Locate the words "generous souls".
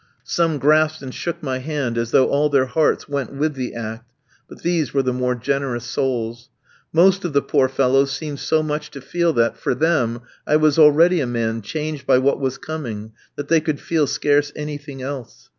5.35-6.49